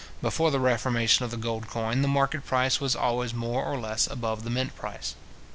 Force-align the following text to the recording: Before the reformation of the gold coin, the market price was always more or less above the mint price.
Before 0.19 0.49
the 0.49 0.59
reformation 0.59 1.25
of 1.25 1.29
the 1.29 1.37
gold 1.37 1.67
coin, 1.67 2.01
the 2.01 2.07
market 2.07 2.43
price 2.43 2.81
was 2.81 2.95
always 2.95 3.35
more 3.35 3.63
or 3.63 3.79
less 3.79 4.07
above 4.07 4.43
the 4.43 4.49
mint 4.49 4.75
price. 4.75 5.13